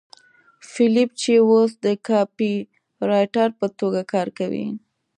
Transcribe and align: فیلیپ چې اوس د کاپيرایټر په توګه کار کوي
فیلیپ 0.71 1.09
چې 1.21 1.33
اوس 1.47 1.71
د 1.85 1.87
کاپيرایټر 2.07 3.49
په 3.59 3.67
توګه 3.79 4.01
کار 4.13 4.27
کوي 4.37 4.67